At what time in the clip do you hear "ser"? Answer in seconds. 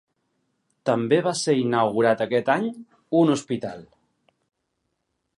1.41-1.53